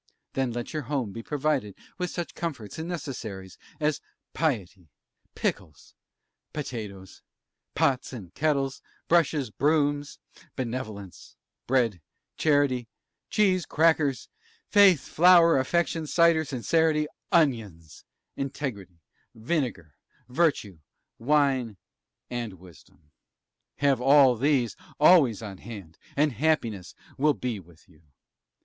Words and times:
Then 0.33 0.51
let 0.51 0.73
your 0.73 0.81
home 0.89 1.11
be 1.11 1.21
provided 1.21 1.75
with 1.99 2.09
such 2.09 2.33
comforts 2.33 2.79
and 2.79 2.89
necessaries 2.89 3.59
as 3.79 4.01
piety, 4.33 4.89
pickles, 5.35 5.93
potatoes, 6.53 7.21
pots 7.75 8.11
and 8.11 8.33
kettles, 8.33 8.81
brushes, 9.07 9.51
brooms, 9.51 10.17
benevolence, 10.55 11.35
bread, 11.67 12.01
charity, 12.35 12.87
cheese, 13.29 13.67
crackers, 13.67 14.27
faith, 14.71 15.01
flour, 15.01 15.59
affection, 15.59 16.07
cider, 16.07 16.43
sincerity, 16.45 17.05
onions, 17.31 18.03
integrity, 18.35 19.01
vinegar, 19.35 19.93
virtue, 20.27 20.79
wine, 21.19 21.77
and 22.27 22.53
wisdom. 22.55 23.11
Have 23.75 24.01
all 24.01 24.35
these 24.35 24.75
always 24.99 25.43
on 25.43 25.59
hand, 25.59 25.99
and 26.15 26.31
happiness 26.33 26.95
will 27.19 27.35
be 27.35 27.59
with 27.59 27.87
you. 27.87 28.01